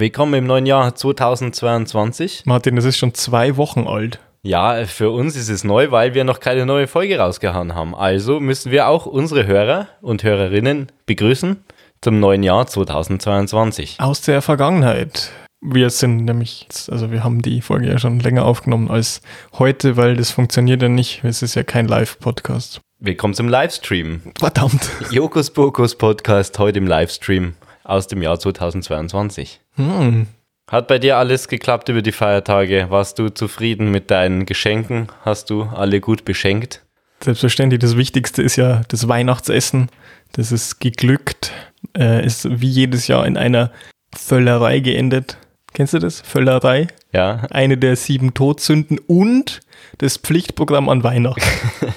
[0.00, 2.44] Willkommen im neuen Jahr 2022.
[2.46, 4.18] Martin, das ist schon zwei Wochen alt.
[4.40, 7.94] Ja, für uns ist es neu, weil wir noch keine neue Folge rausgehauen haben.
[7.94, 11.62] Also müssen wir auch unsere Hörer und Hörerinnen begrüßen
[12.00, 14.00] zum neuen Jahr 2022.
[14.00, 15.32] Aus der Vergangenheit.
[15.60, 19.20] Wir sind nämlich, also wir haben die Folge ja schon länger aufgenommen als
[19.58, 21.22] heute, weil das funktioniert ja nicht.
[21.24, 22.80] Es ist ja kein Live-Podcast.
[23.00, 24.22] Willkommen zum Livestream.
[24.38, 24.88] Verdammt.
[25.10, 27.52] Jokus Bokus Podcast heute im Livestream
[27.90, 29.60] aus dem Jahr 2022.
[29.76, 30.26] Hm.
[30.70, 32.86] Hat bei dir alles geklappt über die Feiertage?
[32.90, 35.08] Warst du zufrieden mit deinen Geschenken?
[35.24, 36.82] Hast du alle gut beschenkt?
[37.22, 39.88] Selbstverständlich, das Wichtigste ist ja das Weihnachtsessen.
[40.32, 41.52] Das ist geglückt.
[41.98, 43.72] Äh, ist wie jedes Jahr in einer
[44.14, 45.38] Völlerei geendet.
[45.72, 46.20] Kennst du das?
[46.20, 46.86] Völlerei.
[47.12, 47.46] Ja.
[47.50, 49.60] Eine der sieben Todsünden und
[49.98, 51.42] das Pflichtprogramm an Weihnachten.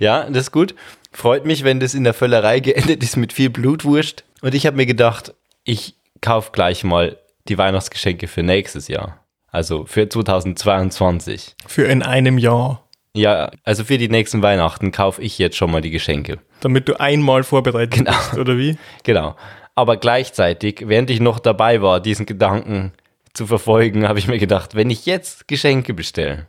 [0.00, 0.74] Ja, das ist gut.
[1.12, 4.24] Freut mich, wenn das in der Völlerei geendet ist mit viel Blutwurst.
[4.42, 9.24] Und ich habe mir gedacht, ich kaufe gleich mal die Weihnachtsgeschenke für nächstes Jahr.
[9.50, 11.56] Also für 2022.
[11.66, 12.84] Für in einem Jahr.
[13.14, 16.38] Ja, also für die nächsten Weihnachten kaufe ich jetzt schon mal die Geschenke.
[16.60, 18.10] Damit du einmal vorbereitet Genau.
[18.12, 18.76] bist, oder wie?
[19.02, 19.36] Genau.
[19.74, 22.92] Aber gleichzeitig, während ich noch dabei war, diesen Gedanken
[23.32, 26.46] zu verfolgen, habe ich mir gedacht, wenn ich jetzt Geschenke bestelle,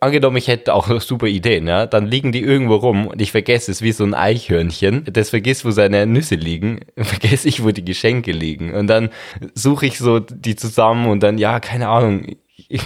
[0.00, 3.70] angenommen, ich hätte auch super Ideen, ja, dann liegen die irgendwo rum und ich vergesse
[3.70, 7.84] es wie so ein Eichhörnchen, das vergisst, wo seine Nüsse liegen, vergesse ich, wo die
[7.84, 8.74] Geschenke liegen.
[8.74, 9.10] Und dann
[9.54, 12.36] suche ich so die zusammen und dann, ja, keine Ahnung,
[12.68, 12.82] ich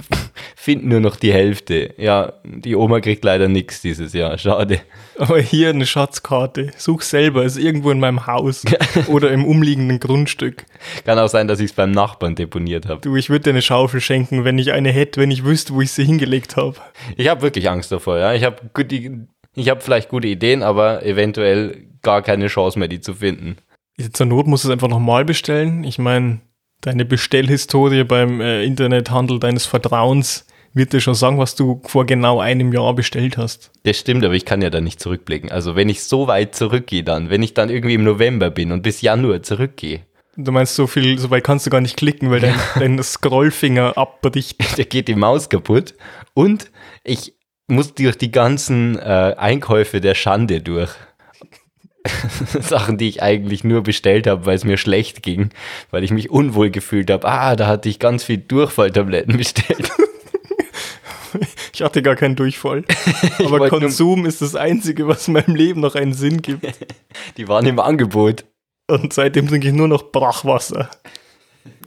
[0.55, 1.95] finde nur noch die Hälfte.
[1.97, 4.81] Ja, die Oma kriegt leider nichts dieses Jahr, schade.
[5.19, 6.71] Aber hier eine Schatzkarte.
[6.77, 8.65] Such selber, ist irgendwo in meinem Haus
[9.09, 10.67] oder im umliegenden Grundstück.
[11.05, 13.01] Kann auch sein, dass ich es beim Nachbarn deponiert habe.
[13.01, 15.81] Du, ich würde dir eine Schaufel schenken, wenn ich eine hätte, wenn ich wüsste, wo
[15.81, 16.77] ich sie hingelegt habe.
[17.17, 18.35] Ich habe wirklich Angst davor, ja.
[18.35, 18.57] Ich habe
[19.55, 23.57] ich habe vielleicht gute Ideen, aber eventuell gar keine Chance mehr, die zu finden.
[24.13, 25.85] Zur Not musst du es einfach nochmal bestellen.
[25.85, 26.41] Ich meine,
[26.83, 32.41] deine Bestellhistorie beim äh, Internethandel deines Vertrauens wird dir schon sagen, was du vor genau
[32.41, 33.71] einem Jahr bestellt hast.
[33.85, 35.51] Das stimmt, aber ich kann ja da nicht zurückblicken.
[35.51, 38.83] Also wenn ich so weit zurückgehe dann, wenn ich dann irgendwie im November bin und
[38.83, 40.01] bis Januar zurückgehe,
[40.35, 43.99] Du meinst, so viel, so weit kannst du gar nicht klicken, weil dein, dein Scrollfinger
[43.99, 44.57] abbricht.
[44.79, 45.95] da geht die Maus kaputt
[46.33, 46.71] und
[47.05, 47.35] ich
[47.67, 50.91] muss durch die ganzen äh, Einkäufe der Schande durch.
[52.61, 55.51] Sachen, die ich eigentlich nur bestellt habe, weil es mir schlecht ging,
[55.91, 57.27] weil ich mich unwohl gefühlt habe.
[57.27, 59.91] Ah, da hatte ich ganz viel Durchfalltabletten bestellt.
[61.73, 62.85] Ich hatte gar keinen Durchfall.
[63.39, 66.67] Aber Konsum ist das Einzige, was meinem Leben noch einen Sinn gibt.
[67.37, 68.45] Die waren im Angebot.
[68.89, 70.91] Und seitdem trinke ich nur noch Brachwasser.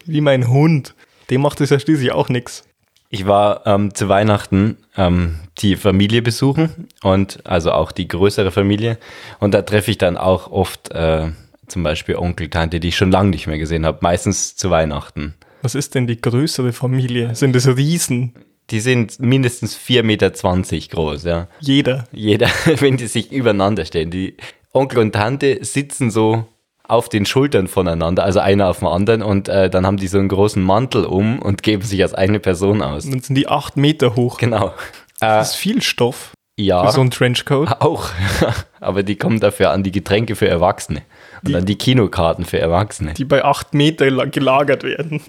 [0.05, 0.95] Wie mein Hund.
[1.29, 2.63] Dem macht es ja schließlich auch nichts.
[3.09, 8.97] Ich war ähm, zu Weihnachten ähm, die Familie besuchen und also auch die größere Familie.
[9.39, 11.29] Und da treffe ich dann auch oft äh,
[11.67, 15.35] zum Beispiel Onkel, Tante, die ich schon lange nicht mehr gesehen habe, meistens zu Weihnachten.
[15.61, 17.33] Was ist denn die größere Familie?
[17.35, 18.33] Sind das Riesen?
[18.71, 21.47] Die sind mindestens 4,20 Meter groß, ja.
[21.59, 22.05] Jeder.
[22.11, 22.49] Jeder,
[22.79, 24.11] wenn die sich übereinander stellen.
[24.11, 24.35] Die
[24.73, 26.47] Onkel und Tante sitzen so
[26.87, 30.17] auf den Schultern voneinander, also einer auf dem anderen, und äh, dann haben die so
[30.19, 33.05] einen großen Mantel um und geben sich als eine Person aus.
[33.05, 34.37] Und dann sind die acht Meter hoch.
[34.37, 34.67] Genau.
[34.67, 34.71] Äh,
[35.19, 36.85] Das ist viel Stoff ja.
[36.85, 37.81] für so ein Trenchcoat.
[37.81, 38.09] Auch.
[38.79, 41.01] Aber die kommen dafür an die Getränke für Erwachsene.
[41.43, 43.13] Und Die- an die Kinokarten für Erwachsene.
[43.13, 45.21] die bei acht Meter la- gelagert werden.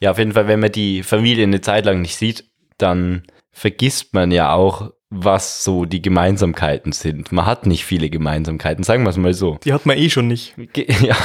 [0.00, 2.44] Ja, auf jeden Fall, wenn man die Familie eine Zeit lang nicht sieht,
[2.78, 3.22] dann
[3.52, 7.32] vergisst man ja auch, was so die Gemeinsamkeiten sind.
[7.32, 9.58] Man hat nicht viele Gemeinsamkeiten, sagen wir es mal so.
[9.64, 10.54] Die hat man eh schon nicht.
[11.00, 11.16] Ja.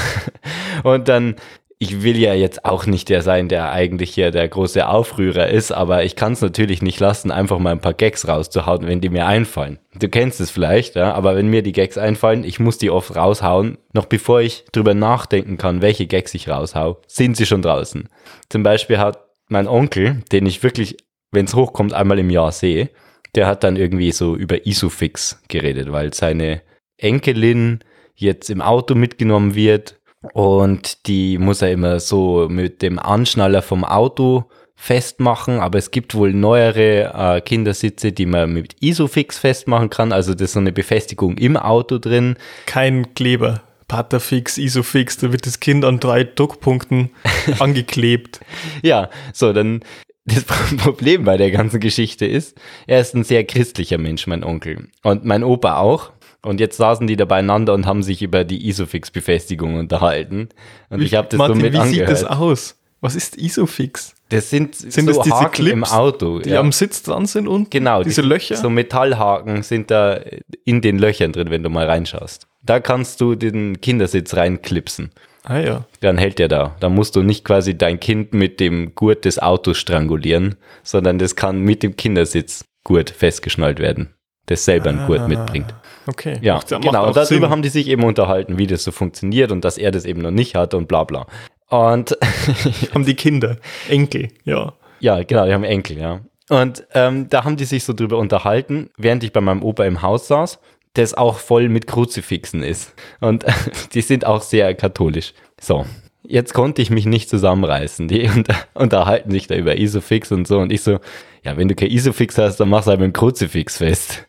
[0.83, 1.35] Und dann,
[1.77, 5.71] ich will ja jetzt auch nicht der sein, der eigentlich hier der große Aufrührer ist,
[5.71, 9.09] aber ich kann es natürlich nicht lassen, einfach mal ein paar Gags rauszuhauen, wenn die
[9.09, 9.79] mir einfallen.
[9.97, 13.15] Du kennst es vielleicht, ja, aber wenn mir die Gags einfallen, ich muss die oft
[13.15, 18.09] raushauen, noch bevor ich drüber nachdenken kann, welche Gags ich raushau, sind sie schon draußen.
[18.49, 20.97] Zum Beispiel hat mein Onkel, den ich wirklich,
[21.31, 22.89] wenn es hochkommt, einmal im Jahr sehe,
[23.35, 26.61] der hat dann irgendwie so über Isofix geredet, weil seine
[26.97, 27.79] Enkelin
[28.15, 29.99] jetzt im Auto mitgenommen wird
[30.33, 34.45] und die muss er immer so mit dem Anschnaller vom Auto
[34.75, 40.33] festmachen, aber es gibt wohl neuere äh, Kindersitze, die man mit Isofix festmachen kann, also
[40.33, 42.37] das ist so eine Befestigung im Auto drin.
[42.65, 43.61] Kein Kleber.
[43.89, 47.09] Patterfix, Isofix, da wird das Kind an drei Druckpunkten
[47.59, 48.39] angeklebt.
[48.83, 49.81] Ja, so, dann
[50.29, 50.43] das
[50.77, 54.87] Problem bei der ganzen Geschichte ist, er ist ein sehr christlicher Mensch, mein Onkel.
[55.03, 56.11] Und mein Opa auch.
[56.41, 60.49] Und jetzt saßen die da beieinander und haben sich über die Isofix-Befestigung unterhalten.
[60.89, 62.17] Und ich habe das Martin, so mit wie angehört.
[62.17, 62.75] sieht das aus?
[63.01, 64.13] Was ist Isofix?
[64.29, 66.39] Das sind, Sind so das diese Haken im Clips, Auto.
[66.39, 66.59] Die ja.
[66.59, 68.03] am Sitz dran sind und Genau.
[68.03, 68.55] diese die- Löcher?
[68.57, 70.19] So Metallhaken sind da
[70.65, 72.47] in den Löchern drin, wenn du mal reinschaust.
[72.61, 75.11] Da kannst du den Kindersitz reinklipsen.
[75.43, 75.85] Ah ja.
[76.01, 76.75] Dann hält der da.
[76.79, 81.35] Da musst du nicht quasi dein Kind mit dem Gurt des Autos strangulieren, sondern das
[81.35, 84.13] kann mit dem Kindersitzgurt festgeschnallt werden,
[84.47, 85.73] das selber einen Gurt mitbringt.
[86.07, 86.39] Okay.
[86.41, 87.07] Ja, macht genau.
[87.07, 87.49] Und darüber Sinn.
[87.49, 90.31] haben die sich eben unterhalten, wie das so funktioniert und dass er das eben noch
[90.31, 91.27] nicht hat und bla bla.
[91.69, 92.17] Und
[92.93, 93.57] haben die Kinder,
[93.87, 94.73] Enkel, ja.
[94.99, 96.21] ja, genau, die haben Enkel, ja.
[96.49, 100.01] Und ähm, da haben die sich so drüber unterhalten, während ich bei meinem Opa im
[100.01, 100.59] Haus saß,
[100.99, 102.93] das auch voll mit Kruzifixen ist.
[103.19, 103.45] Und
[103.93, 105.33] die sind auch sehr katholisch.
[105.59, 105.85] So,
[106.23, 108.07] jetzt konnte ich mich nicht zusammenreißen.
[108.07, 110.59] Die unter, unterhalten sich da über Isofix und so.
[110.59, 110.99] Und ich so,
[111.43, 114.27] ja, wenn du kein Isofix hast, dann mach's halt mit dem Kruzifix fest.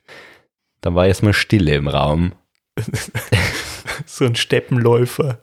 [0.80, 2.32] Dann war erstmal Stille im Raum.
[4.06, 5.40] So ein Steppenläufer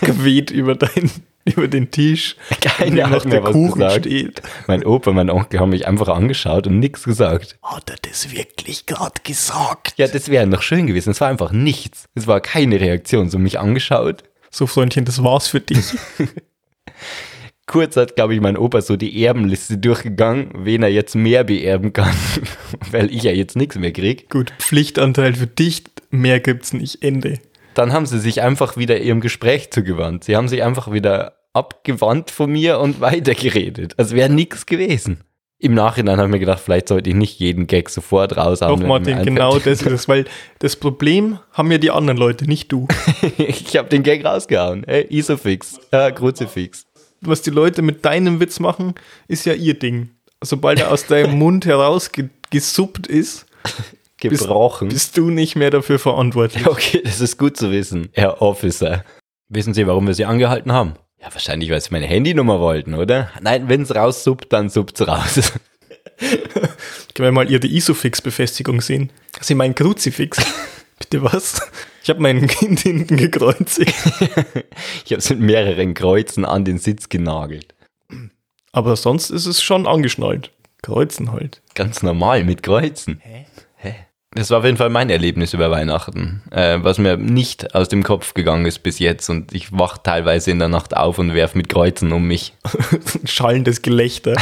[0.00, 1.10] geweht über, dein,
[1.44, 4.06] über den Tisch, Keiner hat mir der was Kuchen gesagt.
[4.06, 4.42] steht.
[4.66, 7.58] Mein Opa, mein Onkel haben mich einfach angeschaut und nichts gesagt.
[7.62, 9.94] Hat er das wirklich gerade gesagt?
[9.96, 11.10] Ja, das wäre noch schön gewesen.
[11.10, 12.08] Es war einfach nichts.
[12.14, 13.30] Es war keine Reaktion.
[13.30, 14.24] So mich angeschaut.
[14.50, 15.86] So, Freundchen, das war's für dich.
[17.66, 21.92] Kurz hat, glaube ich, mein Opa so die Erbenliste durchgegangen, wen er jetzt mehr beerben
[21.92, 22.14] kann,
[22.90, 24.28] weil ich ja jetzt nichts mehr krieg.
[24.30, 27.38] Gut, Pflichtanteil für dich, mehr gibt's nicht, Ende.
[27.74, 30.24] Dann haben sie sich einfach wieder ihrem Gespräch zugewandt.
[30.24, 33.98] Sie haben sich einfach wieder abgewandt von mir und weitergeredet.
[33.98, 35.24] Als wäre nichts gewesen.
[35.58, 38.80] Im Nachhinein habe ich mir gedacht, vielleicht sollte ich nicht jeden Gag sofort raushauen.
[38.80, 40.24] Doch, Martin, genau das ist es, weil
[40.58, 42.88] das Problem haben ja die anderen Leute, nicht du.
[43.38, 44.82] ich habe den Gag rausgehauen.
[44.84, 46.84] Hey, Isofix, äh, Kruzifix.
[47.20, 48.94] Was die Leute mit deinem Witz machen,
[49.28, 50.10] ist ja ihr Ding.
[50.42, 53.46] Sobald er aus deinem Mund herausgesuppt ist,
[54.30, 54.88] Gebrochen.
[54.88, 56.66] bist du nicht mehr dafür verantwortlich.
[56.72, 59.04] Okay, das ist gut zu wissen, Herr Officer.
[59.48, 60.94] Wissen Sie, warum wir Sie angehalten haben?
[61.20, 63.30] Ja, wahrscheinlich, weil Sie meine Handynummer wollten, oder?
[63.40, 65.52] Nein, wenn es raussuppt, dann suppt's raus.
[67.14, 69.10] Können wir mal Ihre Isofix-Befestigung sehen?
[69.40, 70.38] Sie meinen Kruzifix.
[70.98, 71.60] Bitte was?
[72.02, 73.94] Ich habe mein Kind hinten gekreuzigt.
[75.04, 77.74] Ich habe es mit mehreren Kreuzen an den Sitz genagelt.
[78.72, 80.50] Aber sonst ist es schon angeschnallt.
[80.82, 81.60] Kreuzen halt.
[81.74, 83.20] Ganz normal mit Kreuzen.
[83.22, 83.46] Hä?
[84.34, 88.02] Das war auf jeden Fall mein Erlebnis über Weihnachten, äh, was mir nicht aus dem
[88.02, 89.28] Kopf gegangen ist bis jetzt.
[89.28, 92.54] Und ich wach teilweise in der Nacht auf und werf mit Kreuzen um mich.
[93.24, 94.34] Schallendes Gelächter.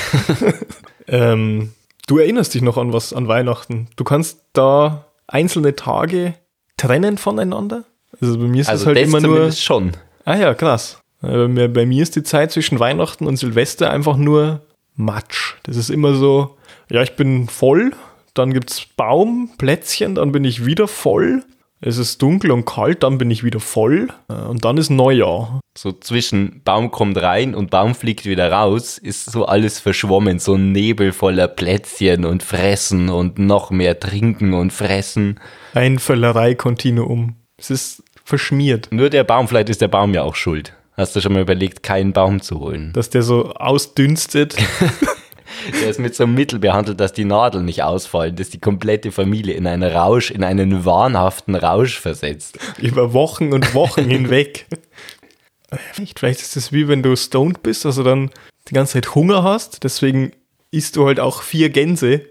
[1.09, 1.73] ähm,
[2.07, 3.89] du erinnerst dich noch an was an Weihnachten.
[3.97, 6.35] Du kannst da einzelne Tage
[6.77, 7.85] trennen voneinander.
[8.21, 9.53] Also bei mir ist Also es halt das immer nur.
[9.53, 9.93] schon.
[10.25, 11.01] Ah ja, krass.
[11.23, 14.61] Äh, bei mir ist die Zeit zwischen Weihnachten und Silvester einfach nur
[14.95, 15.55] Matsch.
[15.65, 16.57] Das ist immer so,
[16.91, 17.93] ja, ich bin voll,
[18.41, 21.45] dann gibt's Baum, Plätzchen, dann bin ich wieder voll.
[21.83, 24.09] Es ist dunkel und kalt, dann bin ich wieder voll.
[24.29, 25.61] Äh, Und dann ist Neujahr.
[25.79, 30.39] So zwischen Baum kommt rein und Baum fliegt wieder raus, ist so alles verschwommen.
[30.41, 35.41] So ein Nebel voller Plätzchen und Fressen und noch mehr Trinken und Fressen.
[35.73, 37.37] Ein Völlerei-Kontinuum.
[37.57, 40.75] Es ist verschmiert, Nur der Baum, vielleicht ist der Baum ja auch schuld.
[40.97, 42.93] Hast du schon mal überlegt, keinen Baum zu holen?
[42.93, 44.55] dass der so ausdünstet.
[45.81, 49.13] Der ist mit so einem Mittel behandelt, dass die Nadeln nicht ausfallen, dass die komplette
[49.13, 52.59] Familie in einen Rausch, in einen wahnhaften Rausch versetzt.
[52.79, 54.67] über Wochen und Wochen hinweg.
[55.93, 58.31] Vielleicht, vielleicht ist es wie wenn du stoned bist, also dann
[58.69, 60.33] die ganze Zeit Hunger hast, deswegen
[60.71, 62.23] isst du halt auch vier Gänse,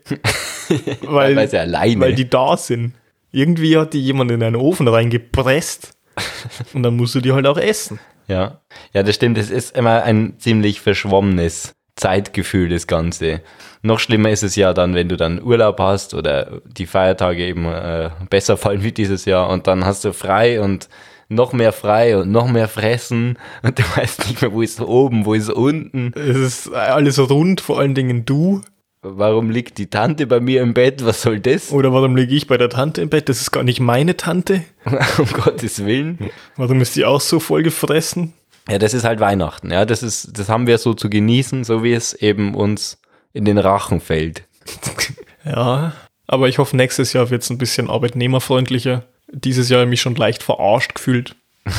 [1.01, 2.93] weil, weil die da sind.
[3.31, 5.91] Irgendwie hat die jemand in einen Ofen reingepresst
[6.73, 7.99] und dann musst du die halt auch essen.
[8.27, 8.61] Ja,
[8.93, 9.37] ja, das stimmt.
[9.37, 13.41] Es ist immer ein ziemlich verschwommenes Zeitgefühl, das Ganze.
[13.81, 17.65] Noch schlimmer ist es ja dann, wenn du dann Urlaub hast oder die Feiertage eben
[17.65, 20.89] äh, besser fallen wie dieses Jahr und dann hast du frei und
[21.27, 25.25] noch mehr frei und noch mehr fressen und du weißt nicht mehr, wo ist oben,
[25.25, 26.13] wo ist unten.
[26.15, 28.61] Es ist alles rund, vor allen Dingen du.
[29.01, 31.05] Warum liegt die Tante bei mir im Bett?
[31.05, 31.71] Was soll das?
[31.71, 33.29] Oder warum liege ich bei der Tante im Bett?
[33.29, 34.63] Das ist gar nicht meine Tante.
[35.17, 36.29] um Gottes Willen.
[36.57, 38.33] Warum ist die auch so voll gefressen?
[38.67, 39.71] Ja, das ist halt Weihnachten.
[39.71, 42.99] Ja, das ist, das haben wir so zu genießen, so wie es eben uns
[43.33, 44.43] in den Rachen fällt.
[45.45, 45.93] Ja,
[46.27, 49.03] aber ich hoffe, nächstes Jahr wird es ein bisschen arbeitnehmerfreundlicher.
[49.31, 51.35] Dieses Jahr habe ich mich schon leicht verarscht gefühlt.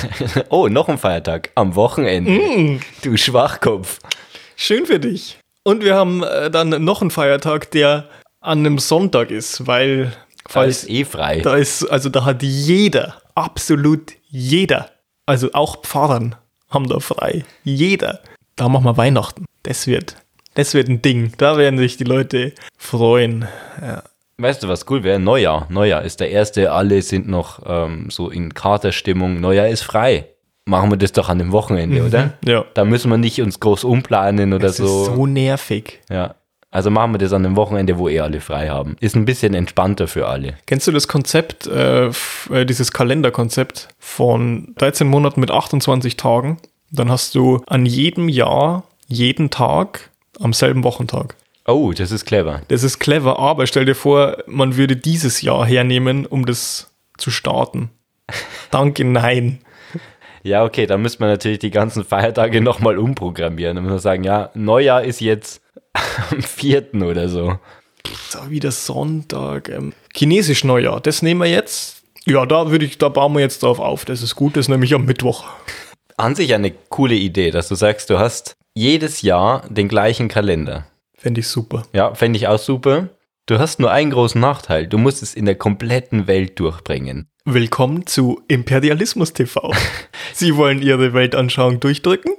[0.48, 1.50] Oh, noch ein Feiertag.
[1.54, 2.80] Am Wochenende.
[3.02, 3.98] Du Schwachkopf.
[4.56, 5.38] Schön für dich.
[5.62, 8.08] Und wir haben äh, dann noch einen Feiertag, der
[8.40, 10.12] an einem Sonntag ist, weil Da
[10.48, 11.40] falls ist eh frei.
[11.40, 14.90] da ist, also da hat jeder, absolut jeder,
[15.26, 16.34] also auch Pfarrern
[16.70, 17.44] haben da frei.
[17.64, 18.20] Jeder.
[18.56, 19.44] Da machen wir Weihnachten.
[19.62, 20.16] Das wird,
[20.54, 21.32] das wird ein Ding.
[21.38, 23.46] Da werden sich die Leute freuen.
[24.38, 25.18] Weißt du, was cool wäre?
[25.18, 25.66] Neujahr.
[25.70, 26.72] Neujahr ist der erste.
[26.72, 29.40] Alle sind noch ähm, so in Katerstimmung.
[29.40, 30.26] Neujahr ist frei.
[30.66, 32.34] Machen wir das doch an dem Wochenende, oder?
[32.44, 32.64] Ja.
[32.74, 34.84] Da müssen wir nicht uns groß umplanen oder Das so.
[34.84, 36.00] ist so nervig.
[36.08, 36.36] Ja.
[36.72, 38.96] Also machen wir das an einem Wochenende, wo eh alle frei haben.
[39.00, 40.54] Ist ein bisschen entspannter für alle.
[40.66, 46.58] Kennst du das Konzept, äh, äh, dieses Kalenderkonzept von 13 Monaten mit 28 Tagen?
[46.92, 51.34] Dann hast du an jedem Jahr, jeden Tag am selben Wochentag.
[51.66, 52.62] Oh, das ist clever.
[52.68, 57.30] Das ist clever, aber stell dir vor, man würde dieses Jahr hernehmen, um das zu
[57.30, 57.90] starten.
[58.70, 59.58] Danke, nein.
[60.42, 63.74] Ja, okay, dann müsste man natürlich die ganzen Feiertage nochmal umprogrammieren.
[63.74, 65.62] Dann muss man sagen, ja, Neujahr ist jetzt
[66.30, 66.94] am 4.
[67.02, 67.58] oder so.
[68.28, 69.68] So, wieder Sonntag.
[69.68, 72.02] Ähm, Chinesisch Neujahr, das nehmen wir jetzt.
[72.26, 74.04] Ja, da würde ich, da bauen wir jetzt drauf auf.
[74.04, 75.44] Das ist gut, das ist nämlich am Mittwoch.
[76.16, 80.86] An sich eine coole Idee, dass du sagst, du hast jedes Jahr den gleichen Kalender.
[81.16, 81.82] Fände ich super.
[81.92, 83.08] Ja, fände ich auch super.
[83.46, 84.86] Du hast nur einen großen Nachteil.
[84.86, 87.26] Du musst es in der kompletten Welt durchbringen.
[87.44, 89.72] Willkommen zu Imperialismus TV.
[90.34, 92.32] Sie wollen Ihre Weltanschauung durchdrücken?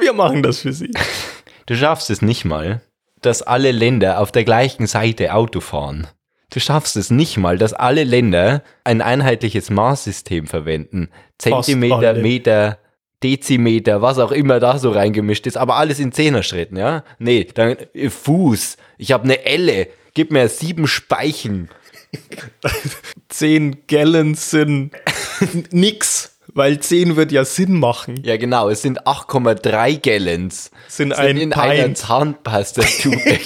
[0.00, 0.90] Wir machen das für Sie.
[1.66, 2.80] Du schaffst es nicht mal,
[3.20, 6.08] dass alle Länder auf der gleichen Seite Auto fahren.
[6.52, 11.08] Du schaffst es nicht mal, dass alle Länder ein einheitliches Maßsystem verwenden.
[11.38, 12.14] Zentimeter.
[12.14, 12.78] Meter,
[13.22, 17.04] Dezimeter, was auch immer da so reingemischt ist, aber alles in Zehnerschritten, ja?
[17.18, 18.76] Nee, dann äh, Fuß.
[18.98, 19.88] Ich habe eine Elle.
[20.14, 21.70] Gib mir sieben Speichen.
[23.28, 24.92] 10 Gallons sind
[25.72, 28.22] nix, weil 10 wird ja Sinn machen.
[28.24, 30.70] Ja, genau, es sind 8,3 Gallons.
[30.88, 31.98] Sind Sind ein in einer Pint.
[31.98, 33.18] Zahnpastatube.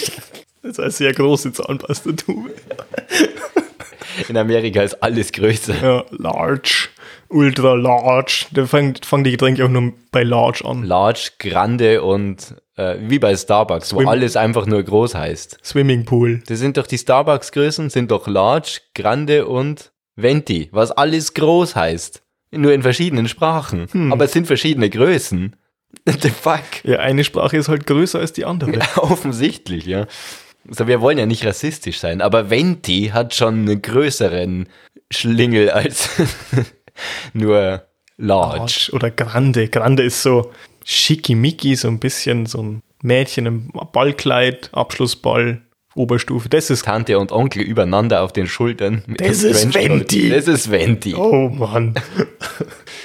[0.63, 2.49] Das ist eine sehr große Zahnpastatube.
[4.27, 5.75] in Amerika ist alles größer.
[5.81, 6.89] Ja, large,
[7.29, 8.47] ultra large.
[8.51, 10.83] Da fangen, fangen die Getränke auch nur bei large an.
[10.83, 15.59] Large, Grande und äh, wie bei Starbucks, wo Swim- alles einfach nur groß heißt.
[15.63, 16.41] Swimmingpool.
[16.47, 22.23] Das sind doch die Starbucks-Größen, sind doch Large, Grande und Venti, was alles groß heißt.
[22.51, 23.87] Nur in verschiedenen Sprachen.
[23.91, 24.13] Hm.
[24.13, 25.55] Aber es sind verschiedene Größen.
[26.05, 26.83] The fuck?
[26.83, 28.79] Ja, eine Sprache ist halt größer als die andere.
[28.97, 30.07] Offensichtlich, ja.
[30.67, 34.67] Also wir wollen ja nicht rassistisch sein, aber Venti hat schon einen größeren
[35.09, 36.09] Schlingel als
[37.33, 37.83] nur
[38.17, 38.57] Large.
[38.57, 39.69] Large oder Grande.
[39.69, 40.51] Grande ist so
[40.83, 45.61] schickimicki, so ein bisschen so ein Mädchen im Ballkleid, Abschlussball,
[45.97, 46.49] Oberstufe.
[46.49, 46.85] Das ist.
[46.85, 49.03] Tante und Onkel übereinander auf den Schultern.
[49.17, 49.73] Das ist.
[49.73, 50.29] Venti.
[50.29, 51.15] Das ist Venti.
[51.15, 51.95] Oh Mann.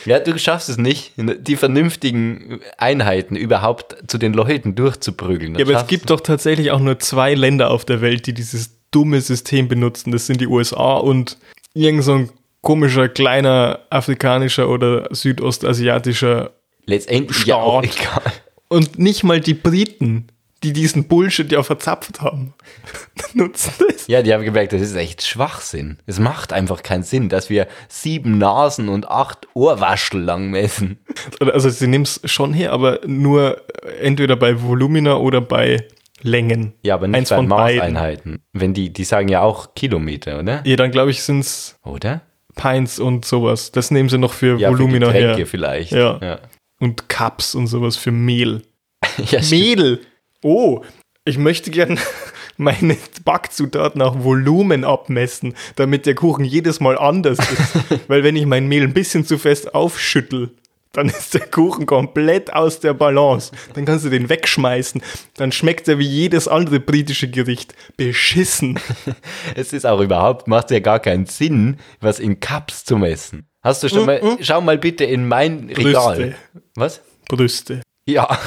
[0.05, 5.55] Ja, du schaffst es nicht, die vernünftigen Einheiten überhaupt zu den Leuten durchzuprügeln.
[5.55, 8.71] Ja, aber es gibt doch tatsächlich auch nur zwei Länder auf der Welt, die dieses
[8.91, 10.11] dumme System benutzen.
[10.11, 11.39] Das sind die USA und
[11.75, 12.31] irgend so ein
[12.63, 16.51] komischer, kleiner afrikanischer oder südostasiatischer
[16.87, 17.97] letztendlich ja auch Staat.
[18.01, 18.33] egal.
[18.69, 20.27] und nicht mal die Briten,
[20.62, 22.54] die diesen Bullshit ja verzapft haben,
[23.35, 24.07] nutzen das.
[24.07, 25.99] Ja, die haben gemerkt, das ist echt Schwachsinn.
[26.07, 30.99] Es macht einfach keinen Sinn, dass wir sieben Nasen und acht Ohrwaschel lang messen.
[31.40, 33.61] Also sie nehmen es schon her, aber nur
[34.00, 35.87] entweder bei Volumina oder bei
[36.23, 36.75] Längen.
[36.83, 37.78] Ja, aber nicht Eins bei von beiden.
[37.78, 38.42] Maßeinheiten.
[38.52, 40.62] Wenn die, die sagen ja auch Kilometer, oder?
[40.64, 42.23] Ja, dann glaube ich, sind es Oder?
[42.54, 43.73] Pints und sowas.
[43.73, 45.47] Das nehmen sie noch für Ja, Volumina für Getränke her.
[45.47, 45.92] vielleicht.
[45.92, 46.19] Ja.
[46.23, 46.38] ja.
[46.78, 48.62] Und Cups und sowas für Mehl.
[49.31, 49.40] Ja.
[49.50, 50.00] Mehl!
[50.43, 50.83] Oh,
[51.25, 51.99] ich möchte gern
[52.57, 58.01] meine Backzutaten nach Volumen abmessen, damit der Kuchen jedes Mal anders ist.
[58.09, 60.51] Weil wenn ich mein Mehl ein bisschen zu fest aufschüttel,
[60.93, 63.53] dann ist der Kuchen komplett aus der Balance.
[63.73, 65.01] Dann kannst du den wegschmeißen.
[65.37, 67.75] Dann schmeckt er wie jedes andere britische Gericht.
[67.97, 68.79] Beschissen.
[69.55, 73.47] Es ist auch überhaupt, macht ja gar keinen Sinn, was in Cups zu messen.
[73.63, 76.17] Hast du schon mal, schau mal bitte in mein Regal.
[76.17, 76.35] Brüste.
[76.75, 77.01] Was?
[77.29, 77.83] Brüste.
[78.07, 78.39] Ja,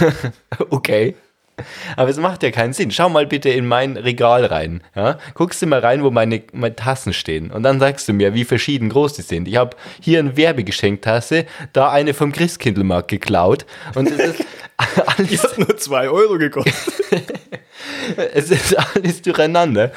[0.69, 1.15] okay.
[1.95, 2.91] Aber es macht ja keinen Sinn.
[2.91, 4.81] Schau mal bitte in mein Regal rein.
[4.95, 5.17] Ja?
[5.33, 7.51] Guckst du mal rein, wo meine, meine Tassen stehen.
[7.51, 9.47] Und dann sagst du mir, wie verschieden groß die sind.
[9.47, 13.65] Ich habe hier eine Werbegeschenktasse, da eine vom Christkindlmarkt geklaut.
[13.95, 14.45] Und es ist
[15.17, 16.73] Die alles, hat nur 2 Euro gekostet.
[18.33, 19.91] es ist alles durcheinander.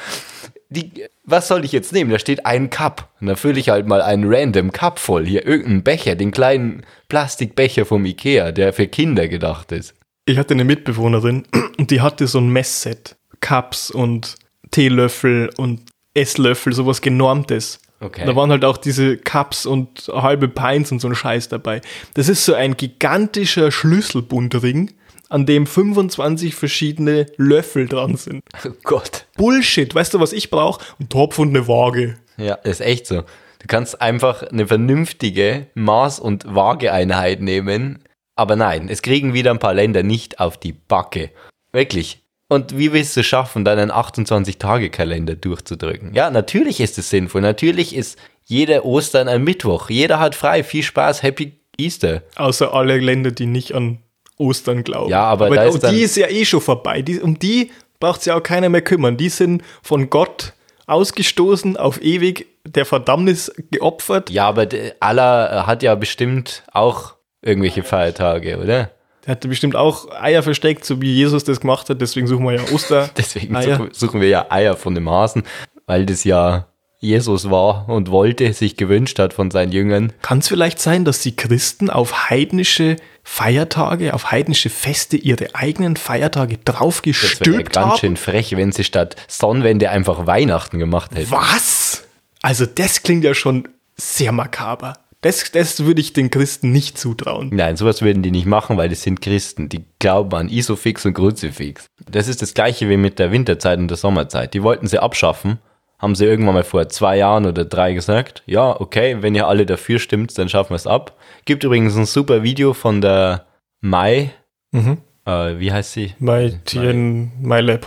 [0.69, 2.11] Die, was soll ich jetzt nehmen?
[2.11, 3.09] Da steht ein Cup.
[3.19, 5.25] Und dann fülle ich halt mal einen random Cup voll.
[5.25, 9.95] Hier irgendeinen Becher, den kleinen Plastikbecher vom Ikea, der für Kinder gedacht ist.
[10.29, 11.43] Ich hatte eine Mitbewohnerin
[11.79, 13.15] und die hatte so ein Messset.
[13.39, 14.35] Cups und
[14.69, 15.81] Teelöffel und
[16.13, 17.79] Esslöffel, sowas genormtes.
[17.99, 18.25] Okay.
[18.27, 21.81] Da waren halt auch diese Cups und halbe Pints und so ein Scheiß dabei.
[22.13, 24.91] Das ist so ein gigantischer Schlüsselbundring,
[25.29, 28.43] an dem 25 verschiedene Löffel dran sind.
[28.65, 29.25] Oh Gott.
[29.35, 29.95] Bullshit.
[29.95, 30.83] Weißt du, was ich brauche?
[30.99, 32.17] Ein Topf und eine Waage.
[32.37, 33.21] Ja, ist echt so.
[33.21, 38.03] Du kannst einfach eine vernünftige Maß- und Waageeinheit nehmen.
[38.39, 41.29] Aber nein, es kriegen wieder ein paar Länder nicht auf die Backe.
[41.73, 42.23] Wirklich.
[42.47, 46.13] Und wie willst du schaffen, deinen 28-Tage-Kalender durchzudrücken?
[46.13, 47.41] Ja, natürlich ist es sinnvoll.
[47.41, 49.89] Natürlich ist jeder Ostern ein Mittwoch.
[49.89, 50.63] Jeder hat frei.
[50.63, 51.21] Viel Spaß.
[51.21, 52.23] Happy Easter.
[52.37, 53.99] Außer alle Länder, die nicht an
[54.37, 55.11] Ostern glauben.
[55.11, 57.01] Ja, aber da ist dann- die ist ja eh schon vorbei.
[57.01, 59.17] Die, um die braucht sich auch keiner mehr kümmern.
[59.17, 60.53] Die sind von Gott
[60.87, 64.29] ausgestoßen, auf ewig der Verdammnis geopfert.
[64.29, 64.65] Ja, aber
[65.01, 68.91] Allah hat ja bestimmt auch irgendwelche Feiertage, oder?
[69.25, 72.01] Der hatte bestimmt auch Eier versteckt, so wie Jesus das gemacht hat.
[72.01, 73.09] Deswegen suchen wir ja Oster.
[73.17, 73.87] Deswegen Eier.
[73.91, 75.43] suchen, wir ja Eier von dem Hasen,
[75.85, 76.67] weil das ja
[77.01, 80.11] Jesus war und wollte, sich gewünscht hat von seinen Jüngern.
[80.21, 85.95] Kann es vielleicht sein, dass die Christen auf heidnische Feiertage, auf heidnische Feste ihre eigenen
[85.95, 87.97] Feiertage Das wäre ja draufgestülpt ganz haben?
[87.99, 91.31] schön frech, wenn sie statt Sonnenwende einfach Weihnachten gemacht hätten.
[91.31, 92.03] Was?
[92.41, 94.95] Also das klingt ja schon sehr makaber.
[95.21, 97.49] Das, das würde ich den Christen nicht zutrauen.
[97.51, 99.67] Nein, sowas würden die nicht machen, weil das sind Christen.
[99.67, 101.87] Die glauben an Isofix und Kruzifix.
[102.09, 104.53] Das ist das gleiche wie mit der Winterzeit und der Sommerzeit.
[104.53, 105.59] Die wollten sie abschaffen,
[105.97, 108.43] haben sie irgendwann mal vor zwei Jahren oder drei gesagt.
[108.45, 111.17] Ja, okay, wenn ihr alle dafür stimmt, dann schaffen wir es ab.
[111.43, 113.45] Gibt übrigens ein super Video von der
[113.81, 114.31] Mai,
[114.71, 114.99] Mhm.
[115.25, 116.13] äh, wie heißt sie?
[116.19, 117.85] Bei Tien MyLab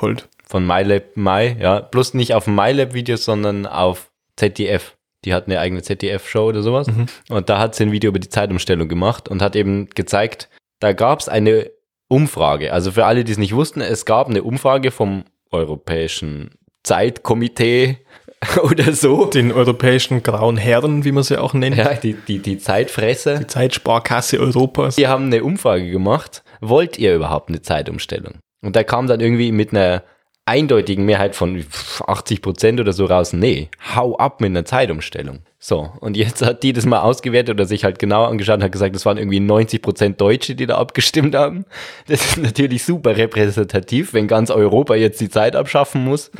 [0.48, 1.80] Von MyLab Mai, ja.
[1.80, 4.96] Bloß nicht auf dem MyLab-Video, sondern auf ZDF.
[5.24, 6.88] Die hat eine eigene ZDF-Show oder sowas.
[7.28, 10.48] Und da hat sie ein Video über die Zeitumstellung gemacht und hat eben gezeigt,
[10.80, 11.70] da gab es eine
[12.08, 12.72] Umfrage.
[12.72, 16.50] Also für alle, die es nicht wussten, es gab eine Umfrage vom Europäischen
[16.82, 17.98] Zeitkomitee
[18.62, 19.26] oder so.
[19.26, 21.76] Den europäischen grauen Herren, wie man sie auch nennt.
[21.76, 23.38] Ja, die, die, die Zeitfresser.
[23.38, 24.96] Die Zeitsparkasse Europas.
[24.96, 26.42] Die haben eine Umfrage gemacht.
[26.60, 28.34] Wollt ihr überhaupt eine Zeitumstellung?
[28.62, 30.02] Und da kam dann irgendwie mit einer
[30.44, 31.64] eindeutigen Mehrheit von
[32.06, 35.40] 80 Prozent oder so raus, nee, hau ab mit einer Zeitumstellung.
[35.58, 38.72] So, und jetzt hat die das mal ausgewertet oder sich halt genau angeschaut und hat
[38.72, 41.64] gesagt, das waren irgendwie 90 Prozent Deutsche, die da abgestimmt haben.
[42.08, 46.32] Das ist natürlich super repräsentativ, wenn ganz Europa jetzt die Zeit abschaffen muss.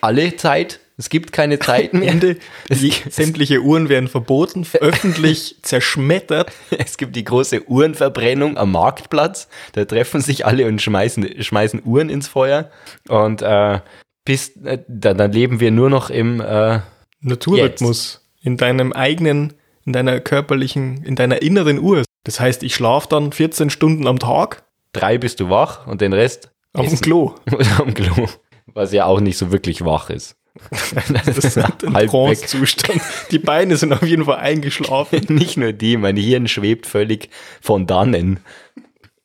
[0.00, 2.08] Alle Zeit, es gibt keine Zeit mehr.
[2.08, 2.36] Ende.
[2.68, 6.52] Es, Die, sämtliche Uhren werden verboten, öffentlich zerschmettert.
[6.70, 9.48] es gibt die große Uhrenverbrennung am Marktplatz.
[9.72, 12.70] Da treffen sich alle und schmeißen, schmeißen Uhren ins Feuer.
[13.08, 13.80] Und äh,
[14.24, 16.78] bis, äh, dann, dann leben wir nur noch im äh,
[17.20, 18.20] Naturrhythmus.
[18.40, 22.04] In deinem eigenen, in deiner körperlichen, in deiner inneren Uhr.
[22.24, 26.12] Das heißt, ich schlafe dann 14 Stunden am Tag drei bist du wach und den
[26.12, 27.00] Rest auf dem.
[27.00, 27.34] Klo.
[27.52, 28.28] Oder am Klo.
[28.66, 30.36] Was ja auch nicht so wirklich wach ist.
[31.24, 32.08] Das ist ein.
[32.08, 33.00] Trance-Zustand.
[33.30, 35.20] Die Beine sind auf jeden Fall eingeschlafen.
[35.28, 38.40] Nicht nur die, mein Hirn schwebt völlig von dannen.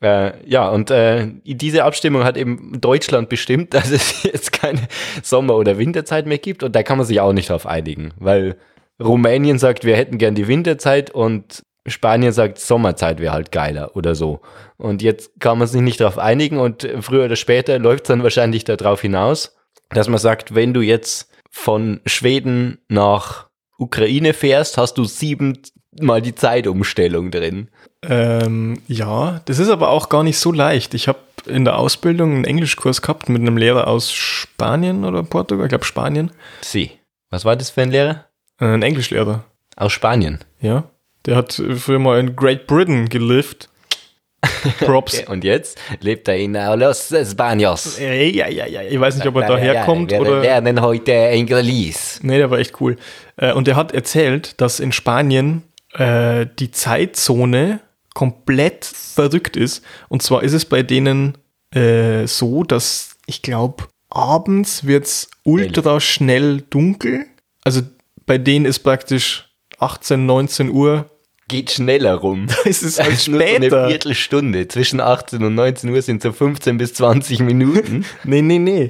[0.01, 4.87] Äh, ja, und äh, diese Abstimmung hat eben Deutschland bestimmt, dass es jetzt keine
[5.23, 6.63] Sommer- oder Winterzeit mehr gibt.
[6.63, 8.57] Und da kann man sich auch nicht drauf einigen, weil
[8.99, 14.13] Rumänien sagt, wir hätten gern die Winterzeit und Spanien sagt, Sommerzeit wäre halt geiler oder
[14.13, 14.41] so.
[14.77, 18.23] Und jetzt kann man sich nicht drauf einigen und früher oder später läuft es dann
[18.23, 19.57] wahrscheinlich darauf hinaus,
[19.89, 23.47] dass man sagt, wenn du jetzt von Schweden nach
[23.78, 27.69] Ukraine fährst, hast du siebenmal die Zeitumstellung drin.
[28.04, 30.93] Ähm, ja, das ist aber auch gar nicht so leicht.
[30.93, 35.65] Ich habe in der Ausbildung einen Englischkurs gehabt mit einem Lehrer aus Spanien oder Portugal,
[35.65, 36.32] ich glaube Spanien.
[36.62, 36.91] Sie.
[37.30, 38.26] Was war das für ein Lehrer?
[38.60, 39.43] Äh, Ein Englischlehrer,
[39.76, 40.39] Aus Spanien.
[40.60, 40.84] ja.
[41.26, 43.67] Der hat früher mal in Great Britain gelebt.
[44.80, 45.23] Props.
[45.28, 48.00] Und jetzt lebt er in Los Españos.
[48.00, 48.82] Ey, ja, ja, ja.
[48.84, 50.41] Ich weiß nicht, ob er daherkommt wir oder.
[50.41, 52.19] lernen heute Englisch.
[52.21, 52.97] Nee, der war echt cool.
[53.38, 57.80] Äh, Und er hat erzählt, dass in Spanien äh, die Zeitzone
[58.13, 59.84] komplett verrückt ist.
[60.10, 61.38] Und zwar ist es bei denen
[61.73, 67.26] äh, so, dass ich glaube, abends wird es ultra schnell dunkel.
[67.63, 67.82] Also
[68.26, 71.10] bei denen ist praktisch 18, 19 Uhr.
[71.47, 72.47] Geht schneller rum.
[72.65, 73.88] Es ist halt Nur so eine später.
[73.88, 74.67] Viertelstunde.
[74.67, 78.05] Zwischen 18 und 19 Uhr sind so 15 bis 20 Minuten.
[78.23, 78.89] Nee, nee, nee.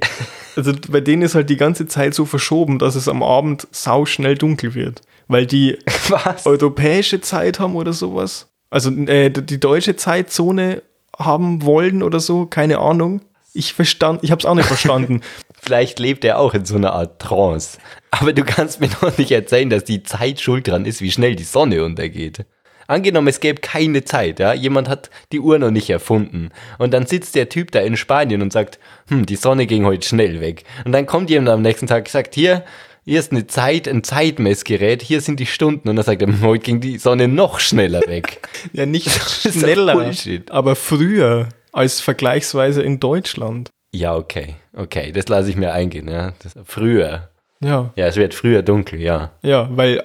[0.56, 4.06] Also bei denen ist halt die ganze Zeit so verschoben, dass es am Abend sau
[4.06, 5.02] schnell dunkel wird.
[5.28, 5.78] Weil die
[6.10, 6.46] Was?
[6.48, 8.48] europäische Zeit haben oder sowas.
[8.72, 10.82] Also äh, die deutsche Zeitzone
[11.17, 13.22] haben wollen oder so, keine Ahnung.
[13.54, 15.22] Ich verstand, ich habe es auch nicht verstanden.
[15.62, 17.78] Vielleicht lebt er auch in so einer Art Trance.
[18.12, 21.36] Aber du kannst mir doch nicht erzählen, dass die Zeit schuld dran ist, wie schnell
[21.36, 22.46] die Sonne untergeht.
[22.88, 26.52] Angenommen, es gäbe keine Zeit, ja, jemand hat die Uhr noch nicht erfunden.
[26.78, 30.08] Und dann sitzt der Typ da in Spanien und sagt, hm, die Sonne ging heute
[30.08, 30.63] schnell weg.
[30.86, 32.63] Und dann kommt jemand am nächsten Tag und sagt, hier,
[33.04, 35.89] hier ist eine Zeit, ein Zeitmessgerät, hier sind die Stunden.
[35.89, 38.39] Und dann sagt er, heute ging die Sonne noch schneller weg.
[38.74, 40.13] ja, nicht schneller,
[40.50, 43.70] aber früher als vergleichsweise in Deutschland.
[43.98, 46.34] Ja, okay, okay, das lasse ich mir eingehen, ja.
[46.44, 47.30] Das, früher.
[47.60, 49.32] Ja, Ja, es wird früher dunkel, ja.
[49.42, 50.04] ja, weil,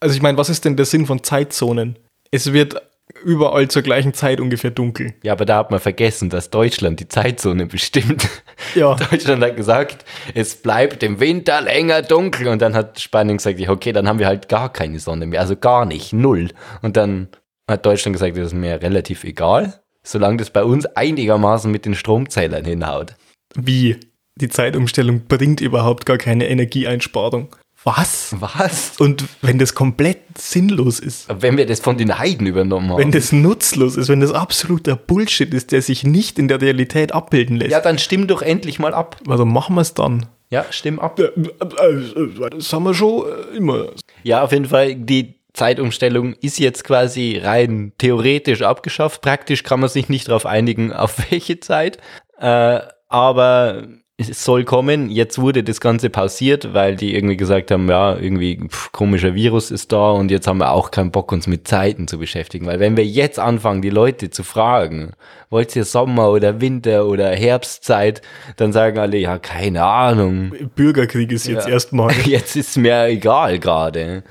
[0.00, 1.98] also ich meine, was ist denn der Sinn von Zeitzonen?
[2.30, 2.80] Es wird
[3.22, 5.14] überall zur gleichen Zeit ungefähr dunkel.
[5.22, 8.28] Ja, aber da hat man vergessen, dass Deutschland die Zeitzone bestimmt.
[8.74, 8.94] Ja.
[8.94, 10.04] Deutschland hat gesagt,
[10.34, 12.48] es bleibt im Winter länger dunkel.
[12.48, 15.40] Und dann hat Spanien gesagt, ja, okay, dann haben wir halt gar keine Sonne mehr.
[15.40, 16.48] Also gar nicht, null.
[16.80, 17.28] Und dann
[17.68, 21.94] hat Deutschland gesagt, das ist mir relativ egal, solange das bei uns einigermaßen mit den
[21.94, 23.14] Stromzählern hinhaut.
[23.56, 23.96] Wie?
[24.36, 27.54] die Zeitumstellung bringt überhaupt gar keine Energieeinsparung.
[27.84, 28.34] Was?
[28.40, 28.98] Was?
[28.98, 32.98] Und wenn das komplett sinnlos ist, Wenn wir das von den Heiden übernommen haben.
[32.98, 37.12] wenn das nutzlos ist, wenn das absoluter Bullshit ist, der sich nicht in der Realität
[37.12, 39.18] abbilden lässt, ja, dann stimm doch endlich mal ab.
[39.28, 40.26] also machen wir es dann.
[40.50, 41.16] Ja, stimm ab.
[41.16, 43.86] Das haben wir schon äh, immer.
[44.22, 49.20] Ja, auf jeden Fall, die Zeitumstellung ist jetzt quasi rein theoretisch abgeschafft.
[49.20, 51.98] Praktisch kann man sich nicht darauf einigen, auf welche Zeit.
[52.38, 52.80] Äh,
[53.14, 53.84] aber
[54.16, 55.10] es soll kommen.
[55.10, 59.70] Jetzt wurde das Ganze pausiert, weil die irgendwie gesagt haben, ja, irgendwie pf, komischer Virus
[59.72, 62.66] ist da und jetzt haben wir auch keinen Bock, uns mit Zeiten zu beschäftigen.
[62.66, 65.12] Weil wenn wir jetzt anfangen, die Leute zu fragen,
[65.50, 68.22] wollt ihr Sommer oder Winter oder Herbstzeit,
[68.56, 70.52] dann sagen alle, ja, keine Ahnung.
[70.76, 71.72] Bürgerkrieg ist jetzt Ja.
[71.74, 72.12] erstmal.
[72.24, 74.22] Jetzt ist mir egal gerade.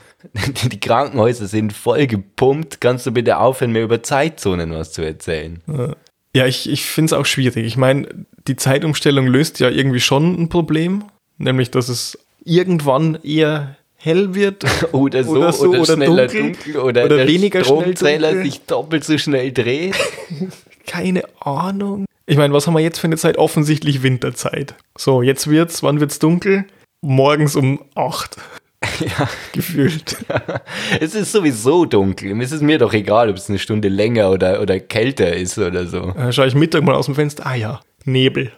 [0.72, 2.80] Die Krankenhäuser sind voll gepumpt.
[2.80, 5.62] Kannst du bitte aufhören, mir über Zeitzonen was zu erzählen?
[5.68, 5.96] Ja,
[6.34, 7.66] ich, ich finde es auch schwierig.
[7.66, 8.08] Ich meine,
[8.48, 11.04] die Zeitumstellung löst ja irgendwie schon ein Problem,
[11.38, 16.42] nämlich dass es irgendwann eher hell wird Oder so, oder, Oder so, oder schneller dunkel,
[16.54, 18.52] dunkel, oder, oder der weniger schnell Stromzähler dunkel.
[18.52, 19.96] sich doppelt so schnell dreht.
[20.86, 22.06] Keine Ahnung.
[22.26, 23.38] Ich meine, was haben wir jetzt für eine Zeit?
[23.38, 24.76] Offensichtlich Winterzeit.
[24.98, 26.66] So, jetzt wird's, wann wird's dunkel?
[27.02, 28.38] Morgens um 8.
[29.00, 30.18] ja, Gefühlt.
[31.00, 32.40] es ist sowieso dunkel.
[32.42, 35.86] Es ist mir doch egal, ob es eine Stunde länger oder, oder kälter ist oder
[35.88, 36.12] so.
[36.12, 37.46] Dann schaue ich Mittag mal aus dem Fenster.
[37.46, 38.52] Ah ja, Nebel.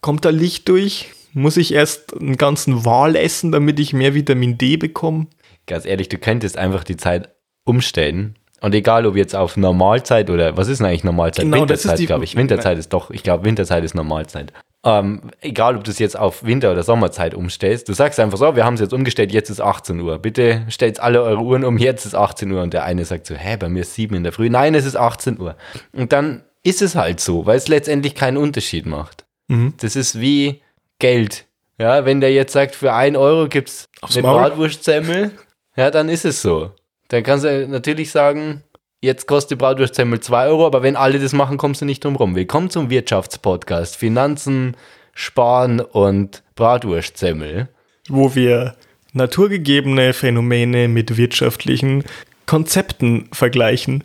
[0.00, 1.12] Kommt da Licht durch?
[1.32, 5.26] Muss ich erst einen ganzen Wal essen, damit ich mehr Vitamin D bekomme?
[5.66, 7.30] Ganz ehrlich, du könntest einfach die Zeit
[7.64, 8.36] umstellen.
[8.60, 11.44] Und egal, ob jetzt auf Normalzeit oder was ist denn eigentlich Normalzeit?
[11.44, 12.36] Genau, Winterzeit, glaube ich.
[12.36, 14.52] Winterzeit ist doch, ich glaube, Winterzeit ist Normalzeit.
[14.84, 18.54] Ähm, egal, ob du es jetzt auf Winter- oder Sommerzeit umstellst, du sagst einfach so,
[18.54, 20.18] wir haben es jetzt umgestellt, jetzt ist 18 Uhr.
[20.18, 22.62] Bitte stellt alle eure Uhren um, jetzt ist 18 Uhr.
[22.62, 24.50] Und der eine sagt so, hä, bei mir ist 7 in der Früh.
[24.50, 25.56] Nein, es ist 18 Uhr.
[25.92, 29.24] Und dann ist es halt so, weil es letztendlich keinen Unterschied macht.
[29.48, 29.74] Mhm.
[29.80, 30.62] Das ist wie
[30.98, 31.46] Geld.
[31.78, 34.28] Ja, wenn der jetzt sagt, für 1 Euro gibt's Aufs eine.
[34.28, 35.32] Bratwurstsemmel,
[35.76, 36.72] ja, dann ist es so.
[37.08, 38.62] Dann kannst du natürlich sagen,
[39.04, 42.16] jetzt kostet die Bratwurstsemmel 2 Euro, aber wenn alle das machen, kommst du nicht drum
[42.16, 42.34] rum.
[42.34, 43.96] Willkommen zum Wirtschaftspodcast.
[43.96, 44.76] Finanzen,
[45.12, 47.68] Sparen und Bratwurstsemmel.
[48.08, 48.76] Wo wir
[49.12, 52.04] naturgegebene Phänomene mit wirtschaftlichen
[52.46, 54.04] Konzepten vergleichen.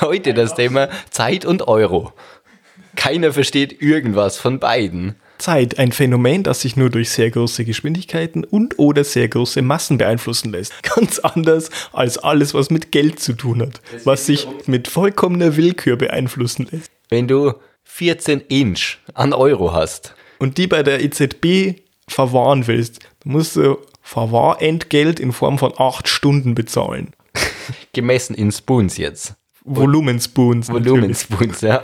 [0.00, 2.12] Heute das Thema Zeit und Euro.
[2.96, 5.14] Keiner versteht irgendwas von beiden.
[5.40, 9.98] Zeit, ein Phänomen, das sich nur durch sehr große Geschwindigkeiten und oder sehr große Massen
[9.98, 10.72] beeinflussen lässt.
[10.94, 15.96] Ganz anders als alles, was mit Geld zu tun hat, was sich mit vollkommener Willkür
[15.96, 16.90] beeinflussen lässt.
[17.08, 23.32] Wenn du 14 Inch an Euro hast, Und die bei der EZB verwahren willst, dann
[23.32, 27.12] musst du Verwahrentgelt in Form von acht Stunden bezahlen.
[27.92, 29.34] gemessen in Spoons jetzt.
[29.64, 30.68] Volumenspoons.
[30.68, 31.82] Volumenspoons, ja.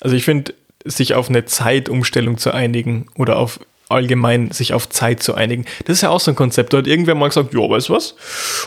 [0.00, 5.22] Also ich finde, sich auf eine Zeitumstellung zu einigen oder auf allgemein sich auf Zeit
[5.22, 6.72] zu einigen, das ist ja auch so ein Konzept.
[6.72, 8.14] Da hat irgendwer mal gesagt, ja, weißt du was?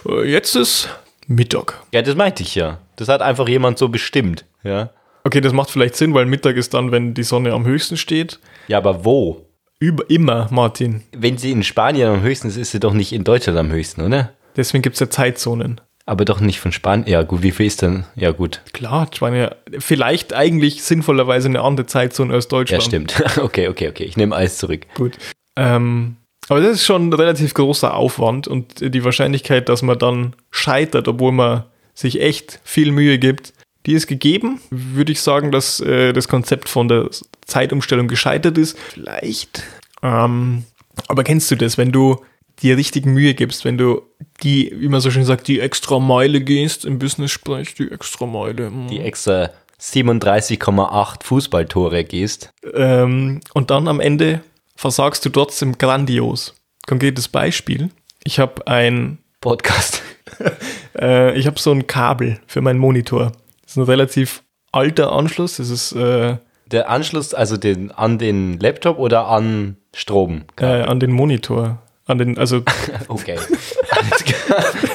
[0.08, 0.90] Äh, Jetzt ist
[1.28, 1.80] Mittag.
[1.94, 2.80] Ja, das meinte ich ja.
[2.96, 4.90] Das hat einfach jemand so bestimmt, ja.
[5.24, 8.40] Okay, das macht vielleicht Sinn, weil Mittag ist dann, wenn die Sonne am höchsten steht.
[8.68, 9.46] Ja, aber wo?
[9.80, 11.04] Über, immer, Martin.
[11.12, 14.02] Wenn sie in Spanien am höchsten ist, ist sie doch nicht in Deutschland am höchsten,
[14.02, 14.32] oder?
[14.56, 15.80] Deswegen gibt es ja Zeitzonen.
[16.12, 17.08] Aber doch nicht von Spanien.
[17.08, 18.04] Ja, gut, wie viel ist denn?
[18.18, 18.60] Ja, gut.
[18.74, 22.84] Klar, Spanien, vielleicht eigentlich sinnvollerweise eine andere Zeitzone als Ja, Deutschland.
[22.84, 23.24] stimmt.
[23.38, 24.04] Okay, okay, okay.
[24.04, 24.82] Ich nehme alles zurück.
[24.96, 25.14] Gut.
[25.56, 26.18] Ähm,
[26.50, 31.08] aber das ist schon ein relativ großer Aufwand und die Wahrscheinlichkeit, dass man dann scheitert,
[31.08, 33.54] obwohl man sich echt viel Mühe gibt,
[33.86, 34.60] die ist gegeben.
[34.70, 37.10] Würde ich sagen, dass äh, das Konzept von der
[37.46, 38.78] Zeitumstellung gescheitert ist.
[38.78, 39.64] Vielleicht.
[40.04, 40.66] Ähm,
[41.08, 42.22] aber kennst du das, wenn du
[42.62, 44.02] dir richtig Mühe gibst, wenn du
[44.44, 48.70] die, wie man so schön sagt, die extra Meile gehst, im Business-Sprech, die extra Meile.
[48.70, 48.88] mm.
[48.88, 52.52] Die extra 37,8 Fußballtore gehst.
[52.74, 54.42] Ähm, und dann am Ende
[54.76, 56.56] versagst du trotzdem grandios.
[56.88, 57.90] Konkretes Beispiel.
[58.24, 60.04] Ich habe ein, Podcast.
[61.00, 63.32] äh, ich habe so ein Kabel für meinen Monitor.
[63.64, 65.58] Das ist ein relativ alter Anschluss.
[65.58, 70.44] Das ist äh, Der Anschluss, also den, an den Laptop oder an Strom?
[70.60, 71.82] äh, an den Monitor.
[72.12, 72.62] An den, also
[73.08, 73.38] Okay.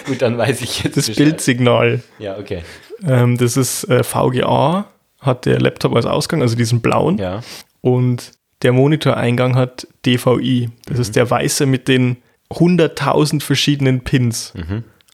[0.06, 0.96] Gut, dann weiß ich jetzt.
[0.96, 1.24] das Bescheid.
[1.24, 2.02] Bildzignal.
[2.18, 2.62] Ja, okay.
[3.06, 4.86] Ähm, das ist äh, VGA,
[5.20, 7.18] hat der Laptop als Ausgang, also diesen blauen.
[7.18, 7.40] Ja.
[7.80, 10.70] Und der Monitoreingang hat DVI.
[10.86, 12.18] Das ist der weiße mit den
[12.50, 14.52] 100.000 verschiedenen Pins.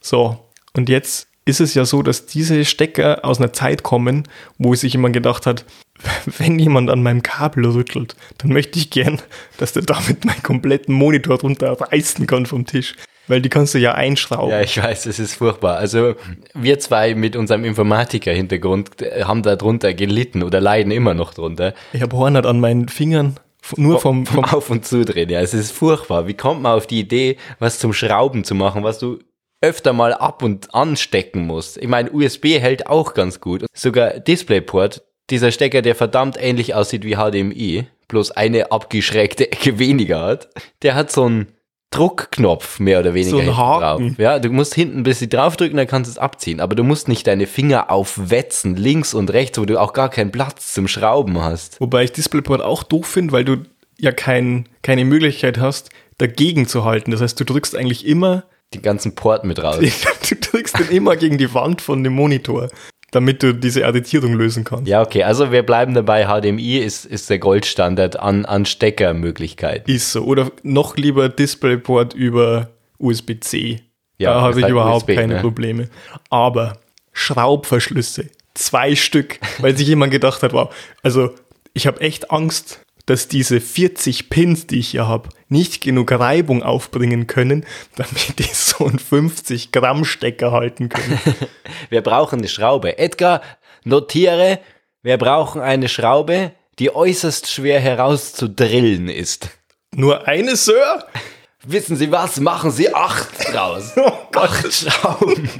[0.00, 0.38] So,
[0.74, 4.24] und jetzt ist es ja so, dass diese Stecker aus einer Zeit kommen,
[4.58, 5.64] wo sich jemand gedacht hat,
[6.38, 9.20] wenn jemand an meinem Kabel rüttelt, dann möchte ich gern,
[9.58, 12.94] dass der damit meinen kompletten Monitor drunter reißen kann vom Tisch.
[13.28, 14.50] Weil die kannst du ja einschrauben.
[14.50, 15.76] Ja, ich weiß, es ist furchtbar.
[15.76, 16.16] Also
[16.54, 21.74] wir zwei mit unserem Informatiker-Hintergrund äh, haben da drunter gelitten oder leiden immer noch drunter.
[21.92, 23.36] Ich habe Hornhaut an meinen Fingern
[23.76, 25.40] Nur vom, vom Auf und zu drehen, ja.
[25.40, 26.26] Es ist furchtbar.
[26.26, 29.20] Wie kommt man auf die Idee, was zum Schrauben zu machen, was du
[29.60, 31.78] öfter mal ab und anstecken musst?
[31.78, 33.66] Ich meine, USB hält auch ganz gut.
[33.72, 40.20] Sogar DisplayPort, dieser Stecker, der verdammt ähnlich aussieht wie HDMI, bloß eine abgeschrägte Ecke weniger
[40.20, 40.48] hat,
[40.82, 41.48] der hat so einen
[41.90, 44.08] Druckknopf mehr oder weniger So einen hinten Haken.
[44.08, 44.18] drauf.
[44.18, 46.60] Ja, du musst hinten ein bisschen draufdrücken, dann kannst du es abziehen.
[46.60, 50.32] Aber du musst nicht deine Finger aufwetzen, links und rechts, wo du auch gar keinen
[50.32, 51.80] Platz zum Schrauben hast.
[51.80, 53.58] Wobei ich DisplayPort auch doof finde, weil du
[53.98, 57.10] ja kein, keine Möglichkeit hast, dagegen zu halten.
[57.10, 59.78] Das heißt, du drückst eigentlich immer, Den ganzen Port mit raus.
[60.28, 62.70] du drückst den immer gegen die Wand von dem Monitor,
[63.12, 64.88] damit du diese Additierung lösen kannst.
[64.88, 69.88] Ja, okay, also wir bleiben dabei, HDMI ist, ist der Goldstandard an, an Steckermöglichkeit.
[69.88, 70.22] Ist so.
[70.22, 73.82] Oder noch lieber DisplayPort über USB-C.
[74.18, 75.40] Ja, da habe ich halt überhaupt USB, keine ne?
[75.40, 75.88] Probleme.
[76.30, 76.78] Aber
[77.12, 81.34] Schraubverschlüsse, zwei Stück, weil sich jemand gedacht hat, wow, also
[81.74, 86.62] ich habe echt Angst, dass diese 40 Pins, die ich hier habe, nicht genug Reibung
[86.62, 87.64] aufbringen können,
[87.96, 91.18] damit die so einen 50 Gramm Stecker halten können.
[91.90, 92.98] Wir brauchen eine Schraube.
[92.98, 93.42] Edgar,
[93.84, 94.60] notiere,
[95.04, 99.50] wir brauchen eine Schraube, die äußerst schwer herauszudrillen ist.
[99.92, 101.04] Nur eine, Sir?
[101.66, 102.38] Wissen Sie was?
[102.38, 103.92] Machen Sie acht draus.
[103.96, 104.44] Oh Gott.
[104.44, 105.50] acht Schrauben.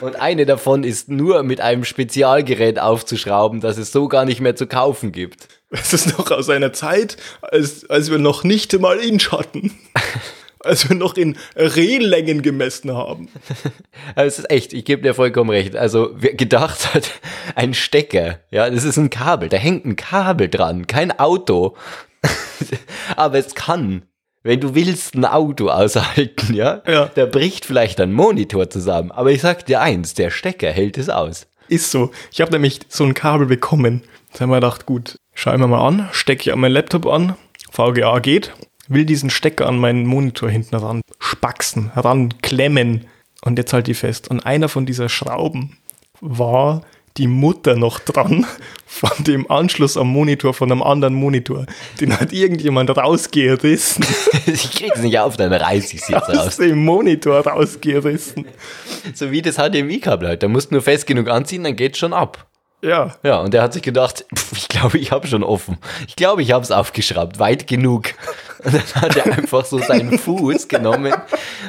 [0.00, 4.54] Und eine davon ist nur mit einem Spezialgerät aufzuschrauben, das es so gar nicht mehr
[4.54, 5.48] zu kaufen gibt.
[5.74, 9.72] Es ist noch aus einer Zeit, als, als wir noch nicht mal Inch hatten.
[10.60, 13.28] Als wir noch in Rehlängen gemessen haben.
[14.14, 15.76] Aber es ist echt, ich gebe dir vollkommen recht.
[15.76, 17.10] Also wer gedacht hat,
[17.54, 21.76] ein Stecker, ja, das ist ein Kabel, da hängt ein Kabel dran, kein Auto.
[23.14, 24.04] Aber es kann,
[24.42, 26.82] wenn du willst, ein Auto aushalten, ja?
[26.86, 27.10] Ja.
[27.14, 29.10] Da bricht vielleicht ein Monitor zusammen.
[29.10, 31.46] Aber ich sag dir eins, der Stecker hält es aus.
[31.68, 32.10] Ist so.
[32.32, 34.02] Ich habe nämlich so ein Kabel bekommen.
[34.32, 37.34] Da haben wir gedacht, gut, schauen wir mal an, stecke ich an meinen Laptop an,
[37.70, 38.52] VGA geht,
[38.88, 43.06] will diesen Stecker an meinen Monitor hinten ran spaxen, ranklemmen
[43.42, 44.28] und jetzt halt die fest.
[44.28, 45.78] Und einer von dieser Schrauben
[46.20, 46.82] war
[47.16, 48.44] die Mutter noch dran
[48.86, 51.66] von dem Anschluss am Monitor von einem anderen Monitor.
[52.00, 54.04] Den hat irgendjemand rausgerissen,
[54.46, 56.56] ich krieg's nicht auf, dann reiß ich's jetzt aus raus.
[56.56, 58.46] dem Monitor rausgerissen.
[59.14, 60.42] So wie das HDMI-Kabel halt.
[60.42, 62.46] Da musst du nur fest genug anziehen, dann geht's schon ab.
[62.84, 65.78] Ja, Ja, und der hat sich gedacht, ich glaube, ich habe schon offen.
[66.06, 68.10] Ich glaube, ich habe es aufgeschraubt, weit genug.
[68.64, 71.12] Und dann hat er einfach so seinen Fuß genommen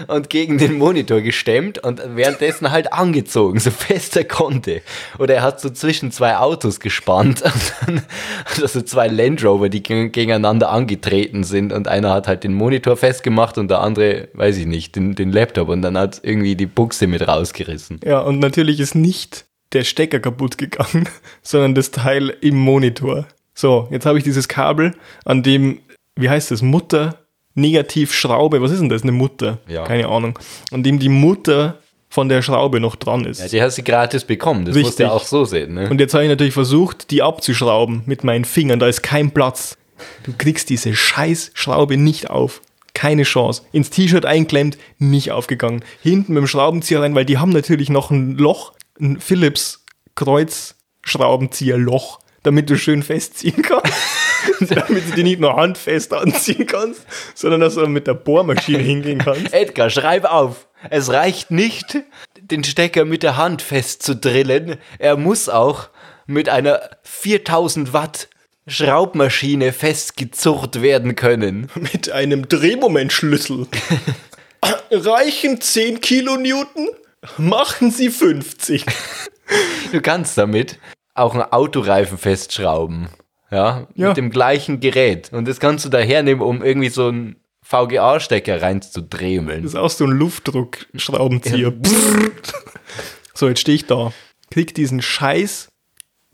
[0.07, 4.81] und gegen den Monitor gestemmt und währenddessen halt angezogen, so fest er konnte.
[5.19, 8.01] Oder er hat so zwischen zwei Autos gespannt und dann
[8.45, 12.43] hat er so zwei Land Rover, die geg- gegeneinander angetreten sind und einer hat halt
[12.45, 16.21] den Monitor festgemacht und der andere, weiß ich nicht, den, den Laptop und dann hat
[16.23, 17.99] irgendwie die Buchse mit rausgerissen.
[18.05, 19.45] Ja, und natürlich ist nicht
[19.75, 21.07] der Stecker kaputt gegangen,
[21.43, 23.27] sondern das Teil im Monitor.
[23.53, 25.79] So, jetzt habe ich dieses Kabel, an dem,
[26.15, 27.19] wie heißt das, Mutter,
[27.53, 29.59] Negativschraube, was ist denn das, eine Mutter?
[29.67, 29.85] Ja.
[29.85, 30.37] Keine Ahnung.
[30.71, 33.39] An dem die Mutter von der Schraube noch dran ist.
[33.39, 35.05] Ja, die hast du gratis bekommen, das musst du Richtig.
[35.05, 35.73] ja auch so sehen.
[35.73, 35.89] Ne?
[35.89, 38.79] Und jetzt habe ich natürlich versucht, die abzuschrauben mit meinen Fingern.
[38.79, 39.77] Da ist kein Platz.
[40.23, 42.61] Du kriegst diese scheiß Schraube nicht auf.
[42.93, 43.63] Keine Chance.
[43.73, 45.83] Ins T-Shirt einklemmt, nicht aufgegangen.
[46.01, 49.83] Hinten mit dem Schraubenzieher rein, weil die haben natürlich noch ein Loch, ein Philips
[50.15, 53.93] Kreuzschraubenzieherloch, damit du schön festziehen kannst.
[54.69, 59.19] damit du die nicht nur handfest anziehen kannst, sondern dass du mit der Bohrmaschine hingehen
[59.19, 59.53] kannst.
[59.53, 60.67] Edgar, schreib auf.
[60.89, 61.97] Es reicht nicht,
[62.39, 64.77] den Stecker mit der Hand festzudrillen.
[64.99, 65.89] Er muss auch
[66.27, 68.29] mit einer 4000 Watt
[68.67, 71.69] Schraubmaschine festgezurrt werden können.
[71.75, 73.67] Mit einem Drehmomentschlüssel.
[74.91, 76.89] Reichen 10 Kilonewton?
[77.37, 78.85] Machen Sie 50.
[79.91, 80.79] Du kannst damit
[81.13, 83.09] auch einen Autoreifen festschrauben.
[83.51, 84.09] Ja, Ja.
[84.09, 85.31] mit dem gleichen Gerät.
[85.31, 89.63] Und das kannst du da hernehmen, um irgendwie so einen VGA-Stecker Das reinzudremeln.
[89.63, 91.73] ist auch so ein Luftdruckschraubenzieher.
[93.33, 94.11] so, jetzt stehe ich da.
[94.51, 95.67] Krieg diesen Scheiß,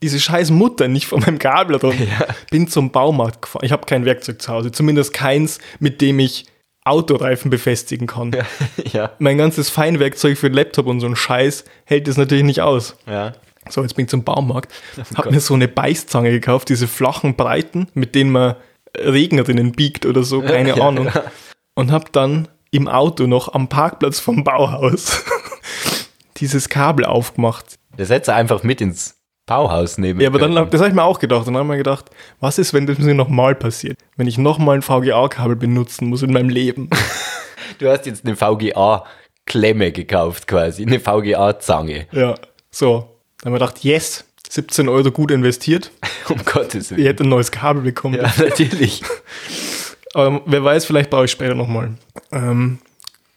[0.01, 2.25] diese scheiß Mutter nicht von meinem Kabel runter.
[2.49, 3.65] Bin zum Baumarkt gefahren.
[3.65, 4.71] Ich habe kein Werkzeug zu Hause.
[4.71, 6.45] Zumindest keins, mit dem ich
[6.83, 8.31] Autoreifen befestigen kann.
[8.91, 12.61] ja, Mein ganzes Feinwerkzeug für den Laptop und so ein Scheiß hält das natürlich nicht
[12.61, 12.95] aus.
[13.07, 13.33] ja.
[13.69, 14.73] So, jetzt bin ich zum Baumarkt.
[14.97, 15.31] Hab Gott.
[15.31, 18.55] mir so eine Beißzange gekauft, diese flachen Breiten, mit denen man
[18.97, 21.11] Regen drinnen biegt oder so, keine Ja, Ahnung.
[21.75, 25.23] Und hab dann im Auto noch am Parkplatz vom Bauhaus
[26.37, 27.75] dieses Kabel aufgemacht.
[27.95, 29.20] Das hättest du einfach mit ins
[29.51, 30.59] Bauhaus nehmen Ja, aber dann, können.
[30.65, 31.47] hab- das habe ich mir auch gedacht.
[31.47, 32.05] Und dann habe ich mir gedacht,
[32.39, 33.97] was ist, wenn das mir nochmal passiert?
[34.15, 36.89] Wenn ich nochmal ein VGA-Kabel benutzen muss in meinem Leben.
[37.79, 42.07] Du hast jetzt eine VGA-Klemme gekauft quasi, eine VGA-Zange.
[42.11, 42.35] ja,
[42.69, 42.91] so.
[42.99, 43.09] Dann habe
[43.43, 45.89] ich mir gedacht, yes, 17 Euro gut investiert.
[46.29, 47.01] Um Gottes Willen.
[47.03, 48.15] hättet ein neues Kabel bekommen.
[48.15, 49.01] Ja, natürlich.
[50.13, 51.91] Ähm, wer weiß, vielleicht brauche ich später nochmal.
[52.33, 52.79] Ähm,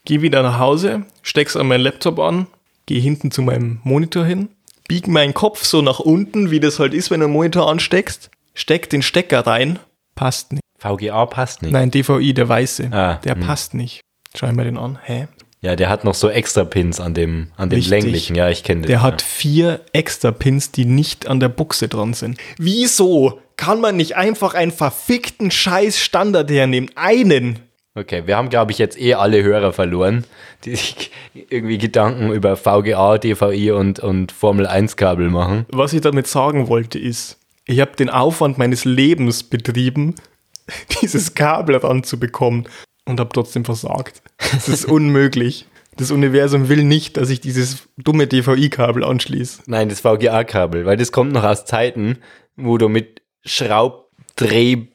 [0.05, 2.48] geh wieder nach Hause, steck's an meinen Laptop an,
[2.87, 4.48] geh hinten zu meinem Monitor hin,
[4.88, 8.31] bieg meinen Kopf so nach unten, wie das halt ist, wenn du einen Monitor ansteckst,
[8.55, 9.79] steck den Stecker rein,
[10.14, 10.62] passt nicht.
[10.79, 11.73] VGA passt nicht.
[11.73, 14.01] Nein, DVI, der weiße, Ah, der passt nicht.
[14.37, 14.99] Schau ich mal den an.
[15.03, 15.29] Hä?
[15.61, 17.90] Ja, der hat noch so extra Pins an dem, an dem Richtig.
[17.90, 18.37] länglichen.
[18.37, 18.88] Ja, ich kenne den.
[18.88, 19.03] Der ja.
[19.03, 22.37] hat vier extra Pins, die nicht an der Buchse dran sind.
[22.59, 26.90] Wieso kann man nicht einfach einen verfickten Scheiß Standard hernehmen?
[26.97, 27.61] Einen!
[27.96, 30.24] Okay, wir haben, glaube ich, jetzt eh alle Hörer verloren,
[30.64, 35.64] die sich irgendwie Gedanken über VGA, DVI und, und Formel 1 Kabel machen.
[35.70, 40.16] Was ich damit sagen wollte ist, ich habe den Aufwand meines Lebens betrieben,
[41.02, 42.68] dieses Kabel ranzubekommen
[43.04, 44.22] und habe trotzdem versagt.
[44.38, 45.66] Es ist unmöglich.
[45.96, 49.62] Das Universum will nicht, dass ich dieses dumme DVI-Kabel anschließe.
[49.66, 52.18] Nein, das VGA-Kabel, weil das kommt noch aus Zeiten,
[52.57, 53.22] wo du mit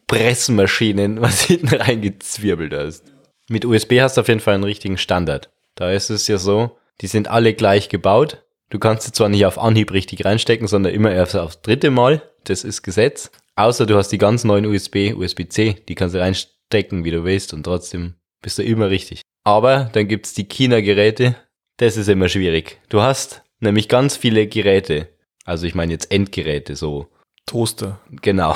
[0.09, 3.03] Schraubdrehpressmaschinen was hinten reingezwirbelt hast.
[3.47, 5.51] Mit USB hast du auf jeden Fall einen richtigen Standard.
[5.75, 8.43] Da ist es ja so, die sind alle gleich gebaut.
[8.69, 12.21] Du kannst sie zwar nicht auf Anhieb richtig reinstecken, sondern immer erst aufs dritte Mal.
[12.43, 13.31] Das ist Gesetz.
[13.55, 17.53] Außer du hast die ganz neuen USB, USB-C, die kannst du reinstecken, wie du willst
[17.53, 19.21] und trotzdem bist du immer richtig.
[19.43, 21.35] Aber dann gibt's die China-Geräte.
[21.77, 22.79] Das ist immer schwierig.
[22.89, 25.09] Du hast nämlich ganz viele Geräte.
[25.45, 27.07] Also ich meine jetzt Endgeräte, so
[27.49, 27.99] Toaster.
[28.21, 28.55] Genau.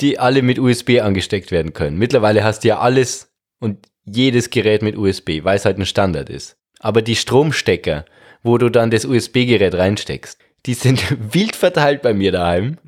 [0.00, 1.98] Die alle mit USB angesteckt werden können.
[1.98, 6.30] Mittlerweile hast du ja alles und jedes Gerät mit USB, weil es halt ein Standard
[6.30, 6.56] ist.
[6.80, 8.06] Aber die Stromstecker,
[8.42, 12.78] wo du dann das USB-Gerät reinsteckst, die sind wild verteilt bei mir daheim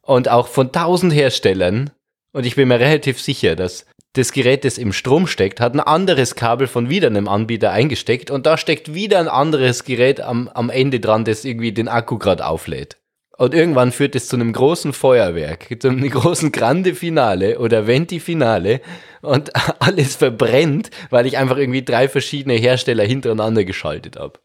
[0.00, 1.90] und auch von tausend Herstellern.
[2.32, 5.80] Und ich bin mir relativ sicher, dass das Gerät, das im Strom steckt, hat ein
[5.80, 10.48] anderes Kabel von wieder einem Anbieter eingesteckt und da steckt wieder ein anderes Gerät am,
[10.48, 12.96] am Ende dran, das irgendwie den Akku gerade auflädt.
[13.36, 18.20] Und irgendwann führt es zu einem großen Feuerwerk, zu einem großen Grande Finale oder Venti
[18.20, 18.80] Finale
[19.22, 24.38] und alles verbrennt, weil ich einfach irgendwie drei verschiedene Hersteller hintereinander geschaltet habe.